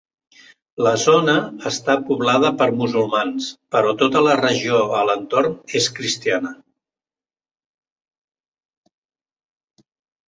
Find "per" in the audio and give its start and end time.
2.61-2.67